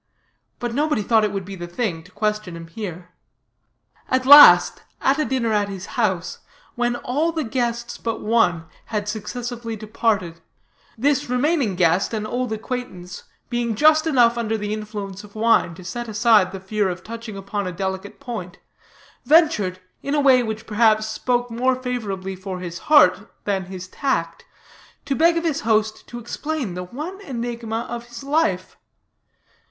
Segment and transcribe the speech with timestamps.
[0.57, 3.09] But nobody thought it would be the thing to question him here.
[4.09, 6.39] "At last, at a dinner at his house,
[6.73, 10.41] when all the guests but one had successively departed;
[10.97, 15.83] this remaining guest, an old acquaintance, being just enough under the influence of wine to
[15.83, 18.57] set aside the fear of touching upon a delicate point,
[19.23, 24.45] ventured, in a way which perhaps spoke more favorably for his heart than his tact,
[25.05, 28.77] to beg of his host to explain the one enigma of his life.